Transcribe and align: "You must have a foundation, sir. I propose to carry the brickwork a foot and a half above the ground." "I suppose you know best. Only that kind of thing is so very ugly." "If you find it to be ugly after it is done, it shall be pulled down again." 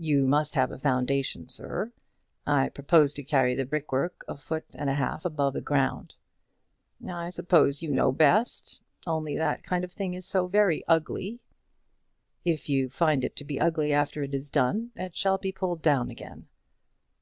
"You 0.00 0.26
must 0.26 0.54
have 0.54 0.72
a 0.72 0.78
foundation, 0.78 1.46
sir. 1.46 1.92
I 2.46 2.70
propose 2.70 3.12
to 3.12 3.22
carry 3.22 3.54
the 3.54 3.66
brickwork 3.66 4.24
a 4.26 4.34
foot 4.38 4.64
and 4.74 4.88
a 4.88 4.94
half 4.94 5.26
above 5.26 5.52
the 5.52 5.60
ground." 5.60 6.14
"I 7.06 7.28
suppose 7.28 7.82
you 7.82 7.92
know 7.92 8.10
best. 8.10 8.80
Only 9.06 9.36
that 9.36 9.62
kind 9.64 9.84
of 9.84 9.92
thing 9.92 10.14
is 10.14 10.26
so 10.26 10.46
very 10.46 10.84
ugly." 10.88 11.40
"If 12.46 12.70
you 12.70 12.88
find 12.88 13.22
it 13.24 13.36
to 13.36 13.44
be 13.44 13.60
ugly 13.60 13.92
after 13.92 14.22
it 14.22 14.32
is 14.32 14.48
done, 14.50 14.90
it 14.96 15.14
shall 15.14 15.36
be 15.36 15.52
pulled 15.52 15.82
down 15.82 16.08
again." 16.10 16.46